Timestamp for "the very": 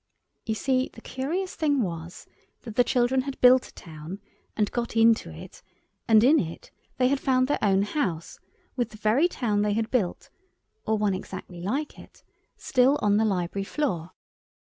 8.89-9.27